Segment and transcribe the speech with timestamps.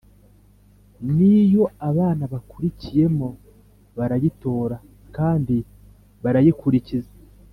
[1.15, 3.27] ni yo abana bakuriyemo,
[3.97, 4.77] barayitora,
[5.15, 5.55] kandi
[6.25, 7.11] barayikurikiza.